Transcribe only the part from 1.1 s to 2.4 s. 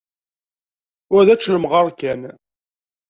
Wa d ačellemɣar kan.